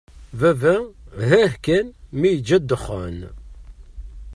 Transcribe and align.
Baba 0.39 0.75
hah 1.29 1.53
kan 1.65 1.85
mi 2.19 2.29
yeǧǧa 2.35 2.57
ddexxan. 2.61 3.17